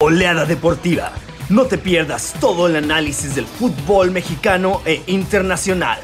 [0.00, 1.10] Oleada Deportiva.
[1.48, 5.98] No te pierdas todo el análisis del fútbol mexicano e internacional.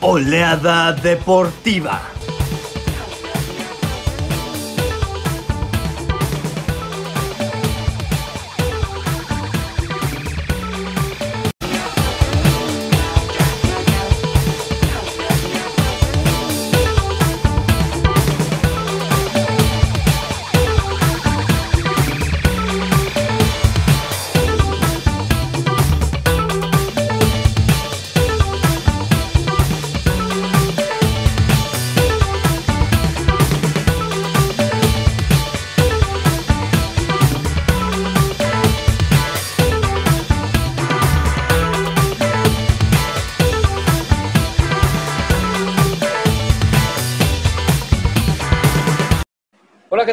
[0.00, 2.15] Oleada Deportiva.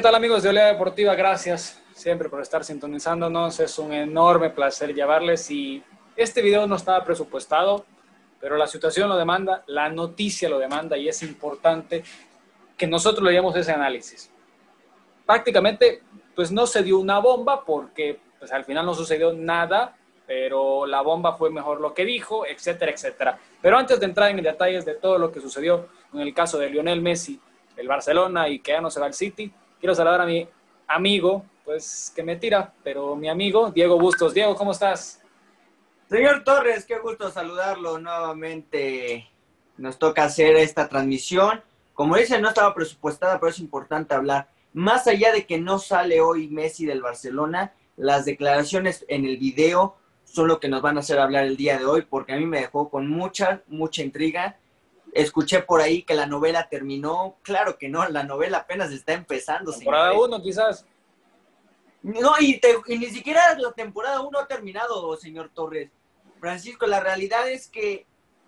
[0.04, 1.16] Tal amigos de Olea Deportiva?
[1.16, 3.62] Gracias siempre por estar sintonizándonos.
[3.62, 5.82] Es un enorme placer llevarles y
[6.18, 7.86] este video no estaba presupuestado,
[8.42, 12.04] pero la situación lo demanda, la noticia lo demanda y es importante
[12.76, 14.30] que nosotros le ese análisis.
[15.26, 16.04] Prácticamente,
[16.36, 19.96] pues no se dio una bomba porque pues, al final no sucedió nada,
[20.28, 23.40] pero la bomba fue mejor lo que dijo, etcétera, etcétera.
[23.62, 26.70] Pero antes de entrar en detalles de todo lo que sucedió en el caso de
[26.70, 27.40] Lionel Messi,
[27.78, 29.50] el Barcelona y que ya no se va al City,
[29.84, 30.48] quiero saludar a mi
[30.88, 34.34] amigo, pues que me tira, pero mi amigo Diego Bustos.
[34.34, 35.22] Diego, ¿cómo estás?
[36.10, 39.30] Señor Torres, qué gusto saludarlo nuevamente.
[39.76, 41.62] Nos toca hacer esta transmisión.
[41.94, 44.48] Como dice, no estaba presupuestada, pero es importante hablar.
[44.72, 49.98] Más allá de que no sale hoy Messi del Barcelona, las declaraciones en el video
[50.24, 52.46] son lo que nos van a hacer hablar el día de hoy, porque a mí
[52.46, 54.56] me dejó con mucha, mucha intriga
[55.14, 57.38] Escuché por ahí que la novela terminó.
[57.44, 59.72] Claro que no, la novela apenas está empezando.
[59.72, 60.86] Temporada uno, quizás.
[62.02, 65.90] No, y, ni siquiera la temporada uno ha terminado, señor Torres.
[66.40, 68.06] Francisco, la realidad es que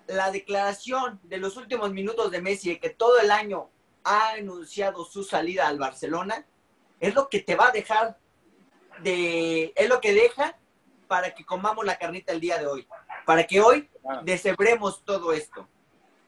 [0.07, 3.69] la declaración de los últimos minutos de Messi, de que todo el año
[4.03, 6.45] ha anunciado su salida al Barcelona,
[6.99, 8.17] es lo que te va a dejar
[9.03, 9.71] de.
[9.75, 10.57] Es lo que deja
[11.07, 12.87] para que comamos la carnita el día de hoy.
[13.25, 14.21] Para que hoy ah.
[14.23, 15.67] deshebremos todo esto.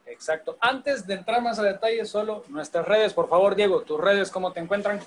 [0.08, 0.58] Exacto.
[0.62, 4.54] Antes de entrar más a detalle, solo nuestras redes, por favor, Diego, tus redes, ¿cómo
[4.54, 5.00] te encuentran?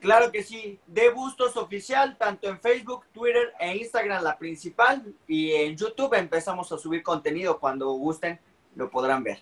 [0.00, 5.52] Claro que sí, de Bustos Oficial, tanto en Facebook, Twitter e Instagram la principal y
[5.52, 8.38] en YouTube empezamos a subir contenido, cuando gusten
[8.76, 9.40] lo podrán ver.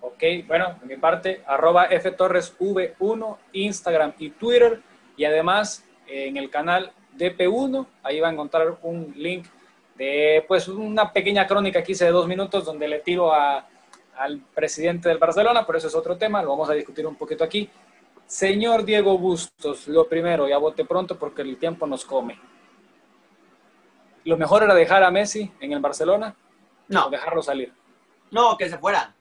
[0.00, 4.80] Ok, bueno, de mi parte, arroba ftorresv1, Instagram y Twitter
[5.16, 9.46] y además en el canal DP1, ahí va a encontrar un link
[9.98, 13.68] de pues una pequeña crónica que hice de dos minutos donde le tiro a,
[14.16, 17.44] al presidente del Barcelona, pero eso es otro tema, lo vamos a discutir un poquito
[17.44, 17.68] aquí.
[18.26, 22.38] Señor Diego Bustos, lo primero, ya vote pronto porque el tiempo nos come.
[24.24, 26.34] ¿Lo mejor era dejar a Messi en el Barcelona?
[26.88, 27.10] No.
[27.10, 27.72] dejarlo salir.
[28.30, 29.14] No, que se fuera.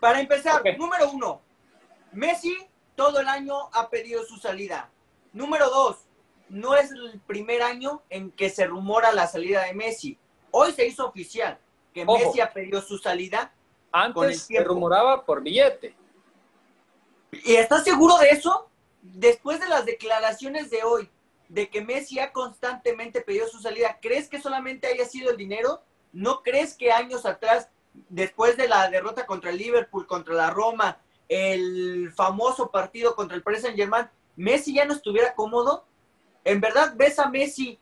[0.00, 1.40] Para empezar, número uno,
[2.12, 2.56] Messi
[2.94, 4.90] todo el año ha pedido su salida.
[5.32, 5.98] Número dos,
[6.50, 10.18] no es el primer año en que se rumora la salida de Messi.
[10.50, 11.58] Hoy se hizo oficial
[11.94, 13.52] que Messi ha pedido su salida.
[13.92, 15.94] Antes se rumoraba por billete.
[17.32, 18.68] ¿Y estás seguro de eso?
[19.02, 21.08] Después de las declaraciones de hoy,
[21.48, 25.82] de que Messi ha constantemente pedido su salida, ¿crees que solamente haya sido el dinero?
[26.12, 27.68] ¿No crees que años atrás,
[28.08, 33.42] después de la derrota contra el Liverpool, contra la Roma, el famoso partido contra el
[33.42, 35.86] Paris Saint Germain, Messi ya no estuviera cómodo?
[36.44, 37.78] ¿En verdad ves a Messi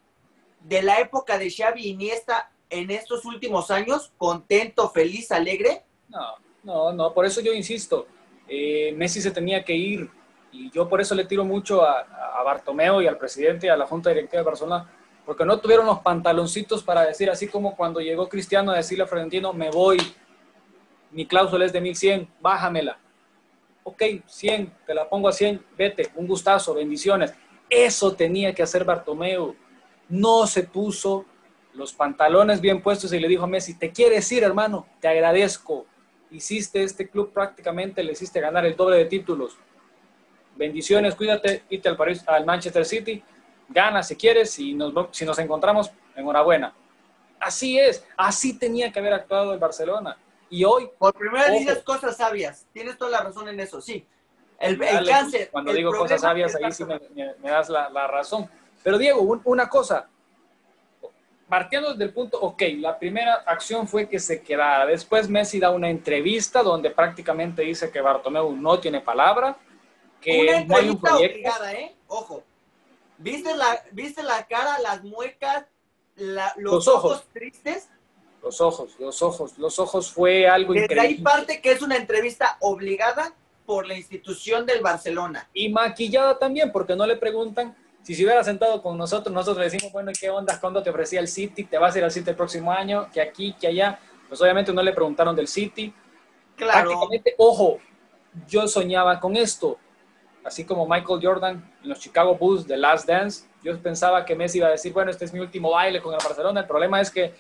[0.60, 5.84] de la época de Xavi Iniesta en estos últimos años contento, feliz, alegre?
[6.08, 8.06] No, no, no, por eso yo insisto,
[8.48, 10.10] eh, Messi se tenía que ir
[10.50, 12.06] y yo por eso le tiro mucho a,
[12.44, 14.90] Bartomeo y al presidente y a la Junta Directiva de Barcelona,
[15.26, 19.06] porque no tuvieron los pantaloncitos para decir, así como cuando llegó Cristiano a decirle a
[19.06, 19.98] Florentino, me voy,
[21.10, 22.98] mi cláusula es de 1100, bájamela.
[23.82, 27.34] Ok, 100, te la pongo a 100, vete, un gustazo, bendiciones
[27.70, 29.54] eso tenía que hacer Bartomeu.
[30.08, 31.26] No se puso
[31.74, 35.86] los pantalones bien puestos y le dijo a Messi, te quieres ir, hermano, te agradezco.
[36.30, 39.56] Hiciste este club prácticamente, le hiciste ganar el doble de títulos.
[40.56, 43.22] Bendiciones, cuídate, irte al, París, al Manchester City,
[43.68, 46.74] gana si quieres, y nos, si nos encontramos, enhorabuena.
[47.38, 50.18] Así es, así tenía que haber actuado el Barcelona.
[50.50, 50.90] Y hoy...
[50.98, 54.04] Por primera vez dices cosas sabias, tienes toda la razón en eso, sí.
[54.58, 55.50] El, cáncer.
[55.50, 58.50] Cuando digo cosas sabias, ahí sí me, das la, razón.
[58.82, 60.08] Pero Diego, una cosa.
[61.48, 64.84] Partiendo desde el punto, ok, la primera acción fue que se quedara.
[64.84, 69.56] Después Messi da una entrevista donde prácticamente dice que Bartomeu no tiene palabra,
[70.20, 71.34] que una no hay un proyecto.
[71.34, 71.96] Obligada, ¿eh?
[72.08, 72.42] Ojo.
[73.16, 75.64] ¿Viste la, ¿Viste la cara, las muecas,
[76.16, 77.24] los, ojos.
[77.32, 77.88] tristes?
[78.42, 81.16] Los ojos, los ojos, los ojos fue algo Desde increíble.
[81.16, 83.34] ahí parte que es una entrevista obligada
[83.68, 85.46] por la institución del Barcelona.
[85.52, 89.64] Y maquillada también, porque no le preguntan si se hubiera sentado con nosotros, nosotros le
[89.70, 90.58] decimos, bueno, ¿qué onda?
[90.58, 91.64] ¿Cuándo te ofrecía el City?
[91.64, 93.10] ¿Te vas a ir al City el próximo año?
[93.12, 93.98] ¿Que aquí, que allá?
[94.26, 95.92] Pues obviamente no le preguntaron del City.
[96.56, 96.88] Claro.
[96.88, 97.78] Prácticamente, ojo,
[98.48, 99.76] yo soñaba con esto.
[100.42, 104.56] Así como Michael Jordan en los Chicago Bulls de Last Dance, yo pensaba que Messi
[104.56, 106.60] iba a decir, bueno, este es mi último baile con el Barcelona.
[106.60, 107.34] El problema es que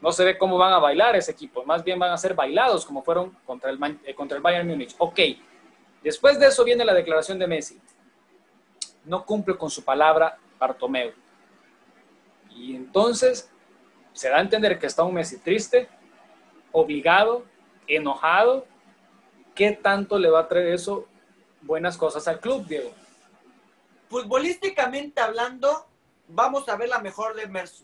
[0.00, 2.86] no se ve cómo van a bailar ese equipo, más bien van a ser bailados
[2.86, 4.94] como fueron contra el, eh, contra el Bayern Múnich.
[4.98, 5.20] Ok,
[6.02, 7.78] después de eso viene la declaración de Messi.
[9.04, 11.12] No cumple con su palabra Bartomeu.
[12.50, 13.50] Y entonces
[14.12, 15.88] se da a entender que está un Messi triste,
[16.72, 17.44] obligado,
[17.86, 18.66] enojado.
[19.54, 21.06] ¿Qué tanto le va a traer eso
[21.62, 22.90] buenas cosas al club, Diego?
[24.08, 25.86] Futbolísticamente hablando,
[26.32, 27.34] vamos a ver la mejor,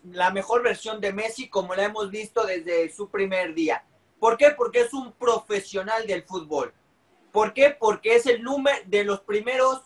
[0.05, 3.85] la mejor versión de Messi como la hemos visto desde su primer día.
[4.19, 4.51] ¿Por qué?
[4.57, 6.73] Porque es un profesional del fútbol.
[7.33, 7.77] ¿Por qué?
[7.79, 9.83] Porque es el número de los primeros,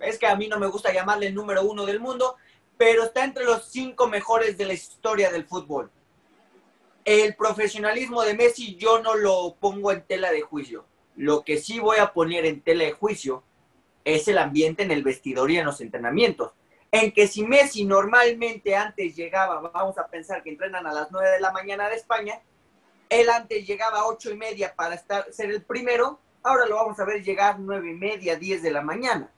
[0.00, 2.36] es que a mí no me gusta llamarle el número uno del mundo,
[2.76, 5.90] pero está entre los cinco mejores de la historia del fútbol.
[7.04, 10.84] El profesionalismo de Messi yo no lo pongo en tela de juicio.
[11.16, 13.44] Lo que sí voy a poner en tela de juicio
[14.04, 16.52] es el ambiente en el vestidor y en los entrenamientos
[16.94, 21.28] en que si Messi normalmente antes llegaba, vamos a pensar que entrenan a las 9
[21.28, 22.40] de la mañana de España,
[23.08, 27.00] él antes llegaba a 8 y media para estar, ser el primero, ahora lo vamos
[27.00, 29.28] a ver llegar 9 y media, 10 de la mañana,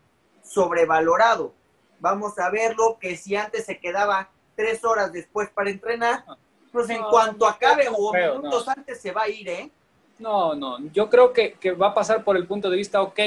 [0.45, 1.55] sobrevalorado.
[1.99, 6.27] Vamos a verlo que si antes se quedaba 3 horas después para entrenar,
[6.71, 9.71] pues en cuanto acabe o minutos antes se va a ir, ¿eh?
[10.19, 13.19] No, no, yo creo que, que va a pasar por el punto de vista, ok,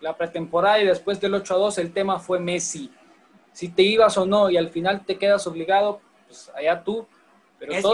[0.00, 2.92] la pretemporada y después del 8 a 2 el tema fue Messi
[3.52, 7.06] si te ibas o no y al final te quedas obligado, pues allá tú.
[7.58, 7.84] Pero es,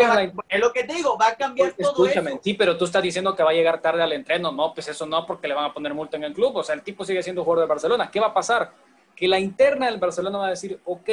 [0.49, 3.03] es lo que te digo, va a cambiar pues, todo Escúchame, sí, pero tú estás
[3.03, 4.53] diciendo que va a llegar tarde al entreno.
[4.53, 6.57] No, pues eso no, porque le van a poner multa en el club.
[6.57, 8.09] O sea, el tipo sigue siendo jugador de Barcelona.
[8.09, 8.73] ¿Qué va a pasar?
[9.17, 11.11] Que la interna del Barcelona va a decir, ok,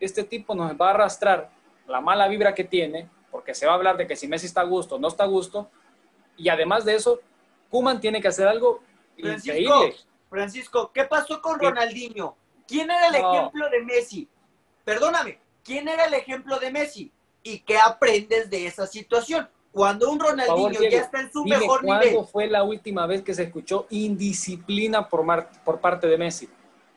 [0.00, 1.50] este tipo nos va a arrastrar
[1.86, 4.62] la mala vibra que tiene, porque se va a hablar de que si Messi está
[4.62, 5.68] a gusto, no está a gusto.
[6.38, 7.20] Y además de eso,
[7.68, 8.80] Kuman tiene que hacer algo
[9.20, 9.96] Francisco, increíble.
[10.30, 12.36] Francisco, ¿qué pasó con Ronaldinho?
[12.66, 14.28] ¿Quién era el ejemplo de Messi?
[14.84, 17.10] Perdóname, ¿quién era el ejemplo de Messi?
[17.42, 19.48] ¿Y qué aprendes de esa situación?
[19.72, 22.00] Cuando un Ronaldinho ya está en su mejor nivel.
[22.00, 25.24] ¿Cuándo fue la última vez que se escuchó indisciplina por,
[25.64, 26.48] por parte de Messi?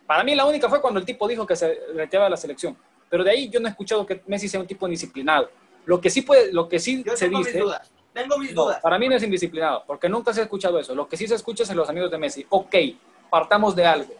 [0.06, 2.78] Para mí la única fue cuando el tipo dijo que se retiraba de la selección.
[3.10, 5.50] Pero de ahí yo no he escuchado que Messi sea un tipo indisciplinado.
[5.86, 7.54] Lo que sí puede, lo que sí se dice.
[7.54, 7.92] Mis dudas.
[8.14, 8.80] Tengo mis dudas.
[8.81, 10.94] Para mí no es indisciplinado, porque nunca se ha escuchado eso.
[10.94, 12.46] Lo que sí se escucha es en los amigos de Messi.
[12.50, 12.75] Ok,
[13.30, 14.14] partamos de algo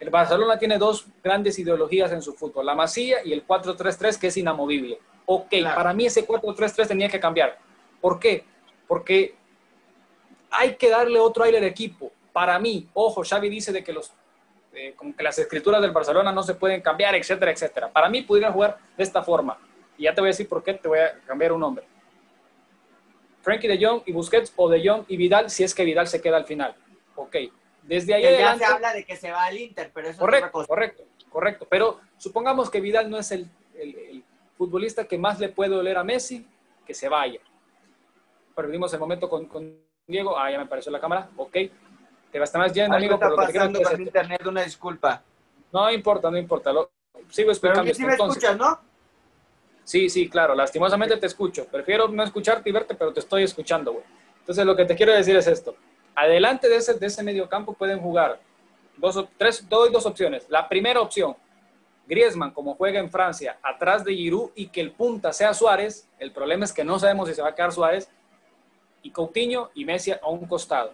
[0.00, 4.28] el Barcelona tiene dos grandes ideologías en su fútbol, la masía y el 4-3-3 que
[4.28, 4.98] es inamovible.
[5.26, 7.58] Ok, para mí ese 4-3-3 tenía que cambiar.
[8.00, 8.44] ¿Por qué?
[8.88, 9.34] Porque
[10.50, 12.10] hay que darle otro aire al equipo.
[12.32, 14.10] Para mí, ojo, Xavi dice de que los
[14.72, 17.88] eh, como que las escrituras del Barcelona no se pueden cambiar, etcétera, etcétera.
[17.92, 19.58] Para mí pudiera jugar de esta forma.
[19.98, 21.84] Y ya te voy a decir por qué te voy a cambiar un nombre.
[23.42, 26.20] Frankie de Jong y Busquets o de Jong y Vidal si es que Vidal se
[26.20, 26.74] queda al final.
[27.16, 27.36] Ok,
[27.90, 30.44] desde ahí ya se habla de que se va al Inter, pero eso correcto, es
[30.44, 30.68] otra cosa.
[30.68, 31.66] Correcto, correcto.
[31.68, 33.50] Pero supongamos que Vidal no es el,
[34.56, 36.46] futbolista que más le puede doler a Messi,
[36.86, 37.40] que se vaya.
[38.54, 40.38] Perdimos el momento con, Diego.
[40.38, 41.30] Ah, ya me apareció la cámara.
[41.36, 41.52] Ok.
[42.30, 43.14] Te va a estar más lleno, amigo.
[43.14, 45.24] Está pasando con internet, una disculpa.
[45.72, 46.72] No importa, no importa.
[46.72, 46.92] Lo,
[47.28, 47.82] sigo explicando.
[47.82, 48.78] Pero sí me escuchas, ¿no?
[49.82, 50.54] Sí, sí, claro.
[50.54, 51.66] Lastimosamente te escucho.
[51.66, 54.04] Prefiero no escucharte y verte, pero te estoy escuchando, güey.
[54.38, 55.74] Entonces, lo que te quiero decir es esto.
[56.14, 58.40] Adelante de ese, de ese medio campo pueden jugar
[58.96, 60.46] dos, tres, doy dos opciones.
[60.48, 61.36] La primera opción,
[62.06, 66.08] Griezmann, como juega en Francia, atrás de Giroud y que el punta sea Suárez.
[66.18, 68.10] El problema es que no sabemos si se va a quedar Suárez.
[69.02, 70.92] Y Coutinho y Messi a un costado.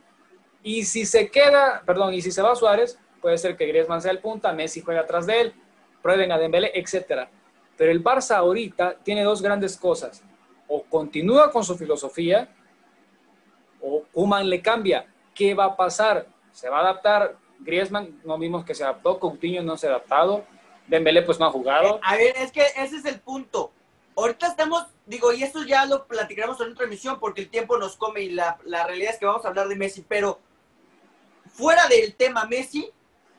[0.63, 4.13] Y si se queda, perdón, y si se va Suárez, puede ser que Griezmann sea
[4.13, 5.55] el punta, Messi juega atrás de él,
[6.03, 7.29] prueben a Dembélé, etc.
[7.77, 10.23] Pero el Barça ahorita tiene dos grandes cosas.
[10.69, 12.49] O continúa con su filosofía,
[13.87, 16.27] o Kuman le cambia, ¿qué va a pasar?
[16.53, 17.37] ¿Se va a adaptar?
[17.61, 20.45] Griezmann no vimos que se adaptó, Coutinho no se ha adaptado,
[20.87, 22.01] Dembélé pues no ha jugado.
[22.03, 23.73] A ver, es que ese es el punto.
[24.17, 27.97] Ahorita estamos, digo, y eso ya lo platicaremos en otra emisión porque el tiempo nos
[27.97, 30.39] come y la, la realidad es que vamos a hablar de Messi, pero
[31.53, 32.91] fuera del tema Messi,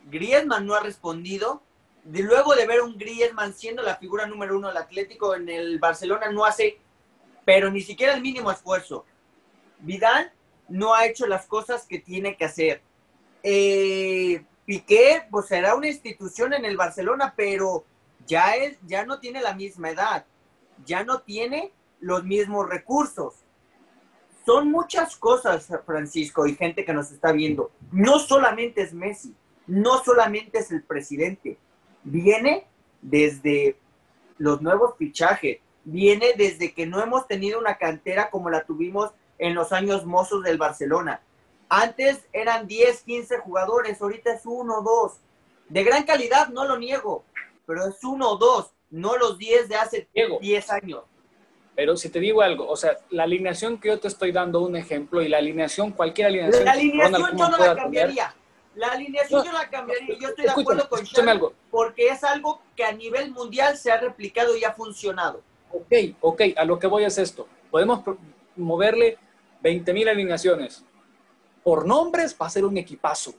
[0.05, 1.61] Griezmann no ha respondido.
[2.03, 5.77] De luego de ver un Griezmann siendo la figura número uno del Atlético en el
[5.77, 6.79] Barcelona, no hace,
[7.43, 9.03] pero ni siquiera el mínimo esfuerzo.
[9.79, 10.31] Vidal
[10.69, 12.81] no ha hecho las cosas que tiene que hacer.
[13.43, 17.85] Eh, Piqué, pues será una institución en el Barcelona, pero
[18.25, 20.25] ya, es, ya no tiene la misma edad,
[20.85, 21.71] ya no tiene
[22.01, 23.35] los mismos recursos.
[24.45, 27.71] Son muchas cosas, Francisco, y gente que nos está viendo.
[27.91, 29.33] No solamente es Messi,
[29.67, 31.57] no solamente es el presidente,
[32.03, 32.65] viene
[33.01, 33.77] desde
[34.37, 39.55] los nuevos fichajes, viene desde que no hemos tenido una cantera como la tuvimos en
[39.55, 41.21] los años mozos del Barcelona.
[41.69, 45.19] Antes eran 10, 15 jugadores, ahorita es uno, dos.
[45.69, 47.25] De gran calidad, no lo niego,
[47.65, 51.03] pero es uno o dos, no los 10 de hace 10 años.
[51.75, 54.75] Pero si te digo algo, o sea, la alineación que yo te estoy dando un
[54.75, 56.65] ejemplo y la alineación, cualquier alineación.
[56.65, 58.33] La alineación yo no la cambiaría.
[58.73, 60.17] la alineación yo la cambiaría.
[60.19, 61.39] Yo estoy de acuerdo con Xavi
[61.69, 65.43] porque es algo que a nivel mundial se ha replicado y ha funcionado.
[65.71, 67.47] Ok, ok, a lo que voy es esto.
[67.69, 68.01] Podemos
[68.55, 69.19] moverle
[69.61, 70.83] 20 mil alineaciones.
[71.63, 73.33] Por nombres va a ser un equipazo.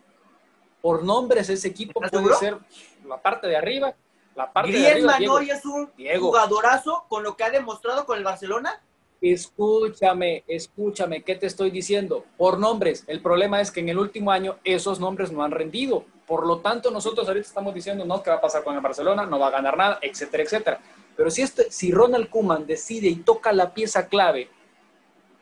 [0.81, 2.59] Por nombres ese equipo puede ser
[3.07, 3.95] la parte de arriba,
[4.37, 5.17] la parte de arriba.
[5.31, 8.81] hoy es un jugadorazo con lo que ha demostrado con el Barcelona.
[9.21, 12.25] Escúchame, escúchame, ¿qué te estoy diciendo?
[12.37, 13.03] Por nombres.
[13.09, 16.05] El problema es que en el último año esos nombres no han rendido.
[16.25, 19.27] Por lo tanto, nosotros ahorita estamos diciendo, no, ¿qué va a pasar con el Barcelona?
[19.27, 20.81] No va a ganar nada, etcétera, etcétera.
[21.17, 24.51] Pero si, este, si Ronald Kuman decide y toca la pieza clave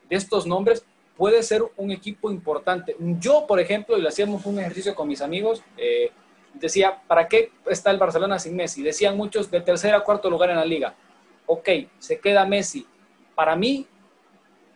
[0.09, 0.85] de estos nombres,
[1.17, 2.95] puede ser un equipo importante.
[3.19, 6.11] Yo, por ejemplo, y hacíamos un ejercicio con mis amigos, eh,
[6.53, 8.83] decía, ¿para qué está el Barcelona sin Messi?
[8.83, 10.95] Decían muchos de tercer a cuarto lugar en la liga.
[11.45, 12.85] Ok, se queda Messi.
[13.35, 13.87] Para mí,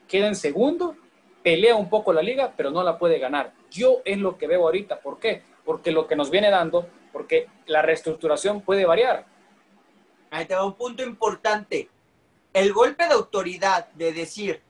[0.08, 0.96] queda en segundo,
[1.44, 3.54] pelea un poco la liga, pero no la puede ganar.
[3.70, 5.00] Yo es lo que veo ahorita.
[5.00, 5.44] ¿Por qué?
[5.64, 9.26] Porque lo que nos viene dando, porque la reestructuración puede variar.
[10.30, 11.90] Ahí te va un punto importante.
[12.54, 14.62] El golpe de autoridad de decir,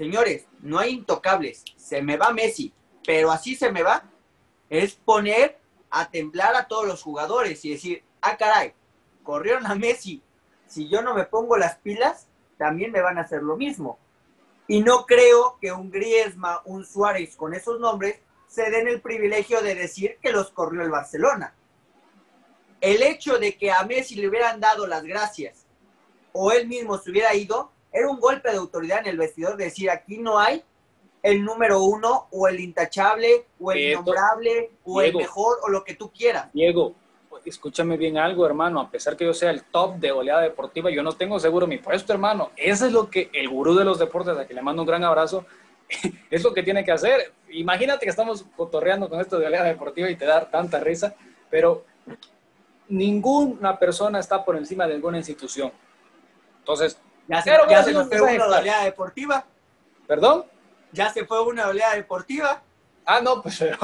[0.00, 2.72] señores, no hay intocables, se me va Messi,
[3.04, 4.04] pero así se me va,
[4.70, 5.58] es poner
[5.90, 8.72] a temblar a todos los jugadores y decir, ah, caray,
[9.22, 10.22] corrieron a Messi,
[10.66, 13.98] si yo no me pongo las pilas, también me van a hacer lo mismo.
[14.68, 19.60] Y no creo que un Griezmann, un Suárez con esos nombres se den el privilegio
[19.60, 21.54] de decir que los corrió el Barcelona
[22.80, 25.66] el hecho de que a Messi le hubieran dado las gracias
[26.32, 29.64] o él mismo se hubiera ido, era un golpe de autoridad en el vestidor de
[29.64, 30.62] decir aquí no hay
[31.22, 35.94] el número uno o el intachable o el innombrable o el mejor o lo que
[35.94, 36.48] tú quieras.
[36.52, 36.94] Diego,
[37.44, 41.02] escúchame bien algo, hermano, a pesar que yo sea el top de oleada deportiva, yo
[41.02, 42.50] no tengo seguro mi puesto, hermano.
[42.56, 45.04] Eso es lo que el gurú de los deportes, a quien le mando un gran
[45.04, 45.44] abrazo,
[46.30, 47.32] es lo que tiene que hacer.
[47.50, 51.14] Imagínate que estamos cotorreando con esto de oleada deportiva y te da tanta risa,
[51.50, 51.84] pero
[52.88, 55.72] ninguna persona está por encima de alguna institución.
[56.58, 56.98] Entonces,
[57.30, 59.44] ya se, ya se fue una oleada deportiva.
[60.06, 60.44] ¿Perdón?
[60.90, 62.60] Ya se fue una oleada deportiva.
[63.04, 63.78] Ah, no, pues pero...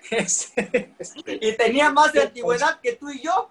[1.26, 3.50] y tenía más de antigüedad que tú y yo.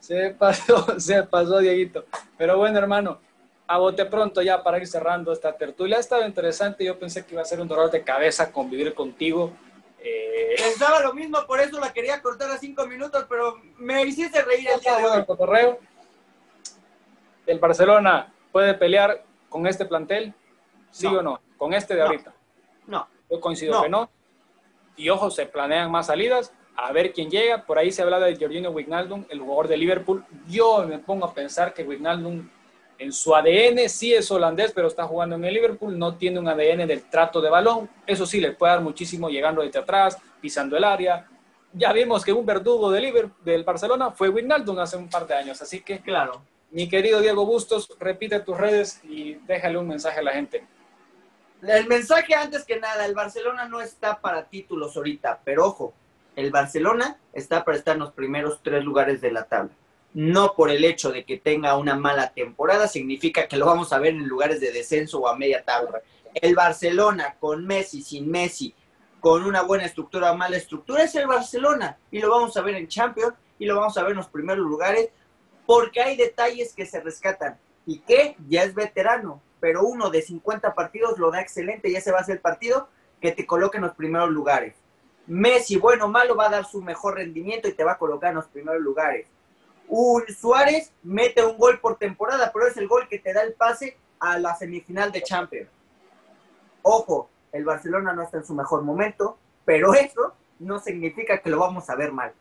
[0.00, 2.04] Se pasó, se pasó, Dieguito.
[2.36, 3.20] Pero bueno, hermano,
[3.68, 5.98] a bote pronto ya para ir cerrando esta tertulia.
[5.98, 6.84] Ha estado interesante.
[6.84, 9.52] Yo pensé que iba a ser un dolor de cabeza convivir contigo.
[10.00, 10.56] Eh...
[10.58, 14.68] Pensaba lo mismo, por eso la quería cortar a cinco minutos, pero me hiciste reír
[14.68, 15.76] el día de hoy.
[17.46, 20.34] El Barcelona puede pelear con este plantel,
[20.90, 22.32] sí o no, con este de ahorita.
[22.86, 23.08] No.
[23.30, 24.10] Yo coincido que no.
[24.96, 27.64] Y ojo, se planean más salidas, a ver quién llega.
[27.64, 30.24] Por ahí se habla de Jorginho Wijnaldum, el jugador de Liverpool.
[30.48, 32.48] Yo me pongo a pensar que Wijnaldum
[32.98, 36.46] en su ADN sí es holandés, pero está jugando en el Liverpool, no tiene un
[36.46, 37.88] ADN del trato de balón.
[38.06, 41.26] Eso sí, le puede dar muchísimo llegando desde atrás, pisando el área.
[41.72, 45.34] Ya vimos que un verdugo del, Liverpool, del Barcelona fue Wijnaldum hace un par de
[45.34, 46.42] años, así que, claro.
[46.72, 50.66] Mi querido Diego Bustos, repite tus redes y déjale un mensaje a la gente.
[51.62, 55.94] El mensaje antes que nada, el Barcelona no está para títulos ahorita, pero ojo,
[56.34, 59.72] el Barcelona está para estar en los primeros tres lugares de la tabla
[60.14, 63.98] no por el hecho de que tenga una mala temporada significa que lo vamos a
[63.98, 66.02] ver en lugares de descenso o a media tabla.
[66.34, 68.74] El Barcelona con Messi, sin Messi,
[69.20, 72.74] con una buena estructura o mala estructura es el Barcelona y lo vamos a ver
[72.74, 75.10] en Champions y lo vamos a ver en los primeros lugares
[75.74, 80.74] porque hay detalles que se rescatan y que ya es veterano, pero uno de 50
[80.74, 82.88] partidos lo da excelente y ese va a ser el partido
[83.20, 84.74] que te coloque en los primeros lugares.
[85.26, 88.30] Messi, bueno o malo, va a dar su mejor rendimiento y te va a colocar
[88.30, 89.26] en los primeros lugares
[89.88, 93.52] un Suárez mete un gol por temporada, pero es el gol que te da el
[93.52, 95.68] pase a la semifinal de Champions.
[96.80, 99.36] Ojo, el Barcelona no está en su mejor momento,
[99.66, 102.32] pero eso no significa que lo vamos a ver mal.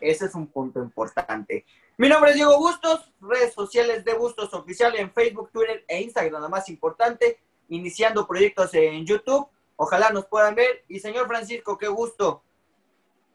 [0.00, 1.64] Ese es un punto importante.
[1.98, 6.34] Mi nombre es Diego Bustos, redes sociales de Bustos Oficial en Facebook, Twitter e Instagram,
[6.34, 9.48] nada más importante, iniciando proyectos en YouTube.
[9.76, 10.84] Ojalá nos puedan ver.
[10.88, 12.42] Y señor Francisco, qué gusto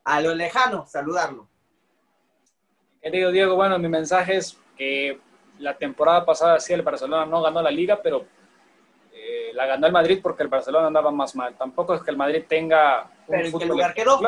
[0.04, 1.48] a lo lejano, saludarlo.
[3.02, 5.20] Querido Diego, bueno, mi mensaje es que
[5.58, 8.28] la temporada pasada sí el Barcelona no ganó la liga, pero
[9.12, 11.58] eh, la ganó el Madrid porque el Barcelona andaba más mal.
[11.58, 13.10] Tampoco es que el Madrid tenga...
[13.26, 14.22] Un ¿Pero en qué lugar quedó?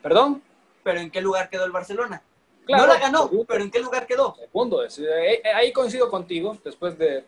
[0.00, 0.42] ¿Perdón?
[0.82, 2.22] ¿Pero en qué lugar quedó el Barcelona?
[2.70, 4.34] No la ganó, pero ¿en qué lugar quedó?
[4.34, 7.24] Segundo, eh, eh, ahí coincido contigo, después de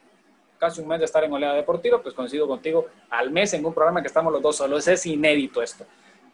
[0.59, 3.75] casi un mes de estar en Oleada Deportiva, pues coincido contigo al mes en un
[3.75, 4.87] programa que estamos los dos solos.
[4.87, 5.85] Es inédito esto.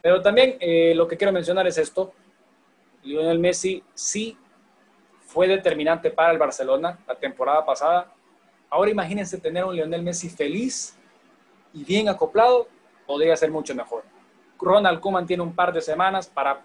[0.03, 0.59] Pero también
[0.95, 2.13] lo que quiero mencionar es esto.
[3.03, 4.37] Lionel Messi sí
[5.27, 8.13] fue determinante para el Barcelona la temporada pasada.
[8.71, 10.97] Ahora imagínense tener un Lionel Messi feliz
[11.73, 12.69] y bien acoplado,
[13.07, 14.05] podría ser mucho mejor.
[14.59, 16.63] Ronald Koeman tiene un par de semanas para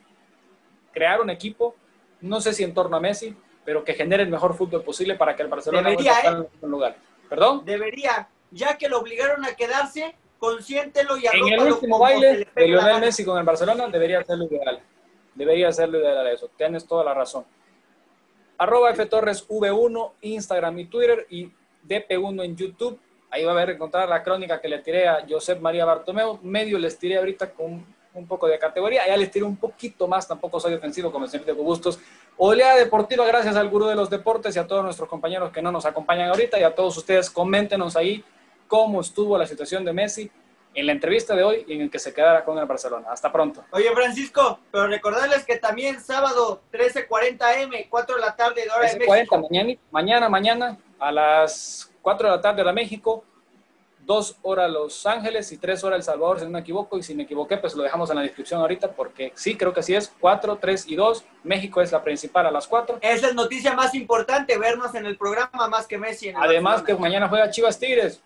[0.91, 1.75] crear un equipo,
[2.23, 5.35] no sé si en torno a Messi, pero que genere el mejor fútbol posible para
[5.35, 6.95] que el Barcelona debería en un lugar.
[7.29, 7.63] ¿Perdón?
[7.65, 13.01] Debería, ya que lo obligaron a quedarse, consiéntelo y En el último baile de Lionel
[13.01, 14.81] Messi con el Barcelona debería ser lo ideal.
[15.35, 16.49] Debería ser lo ideal eso.
[16.57, 17.45] Tienes toda la razón.
[18.57, 21.51] Arroba FTorresV1, Instagram y Twitter y
[21.87, 22.99] DP1 en YouTube.
[23.31, 26.39] Ahí va a ver encontrar la crónica que le tiré a Josep María Bartomeu.
[26.43, 29.07] Medio les tiré ahorita con un poco de categoría.
[29.07, 31.99] Ya les tiré un poquito más, tampoco soy ofensivo como siempre de gustos.
[32.37, 35.71] Oleada Deportiva, gracias al gurú de los deportes y a todos nuestros compañeros que no
[35.71, 38.23] nos acompañan ahorita y a todos ustedes, coméntenos ahí
[38.67, 40.31] cómo estuvo la situación de Messi
[40.75, 43.07] en la entrevista de hoy y en el que se quedará con el Barcelona.
[43.11, 43.63] Hasta pronto.
[43.71, 48.89] Oye, Francisco, pero recordarles que también sábado 13.40 M, 4 de la tarde de hora
[48.89, 49.37] de México.
[49.49, 53.23] Mañana, mañana, mañana, a las 4 de la tarde de México,
[54.05, 56.97] 2 horas Los Ángeles y 3 horas El Salvador, si no me equivoco.
[56.97, 59.79] Y si me equivoqué, pues lo dejamos en la descripción ahorita, porque sí, creo que
[59.79, 60.11] así es.
[60.19, 61.25] 4, 3 y 2.
[61.43, 62.99] México es la principal a las 4.
[63.01, 66.29] Esa es noticia más importante, vernos en el programa más que Messi.
[66.29, 68.21] En Además que mañana juega Chivas Tigres.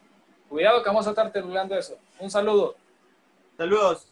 [0.50, 1.98] Cuidado que vamos a estar terminando eso.
[2.20, 2.76] Un saludo.
[3.58, 4.08] Saludos.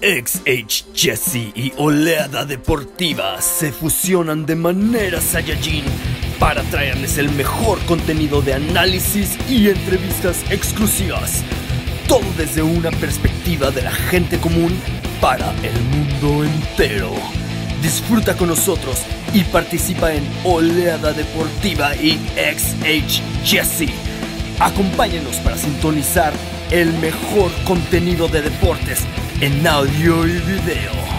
[0.00, 8.42] XH Jesse y Oleada Deportiva se fusionan de manera Saiyajin para traerles el mejor contenido
[8.42, 11.42] de análisis y entrevistas exclusivas.
[12.08, 14.78] Todo desde una perspectiva de la gente común
[15.20, 17.12] para el mundo entero.
[17.82, 24.14] Disfruta con nosotros y participa en Oleada Deportiva y XH Jesse
[24.60, 26.32] Acompáñenos para sintonizar
[26.70, 29.00] el mejor contenido de deportes
[29.40, 31.13] en audio y video.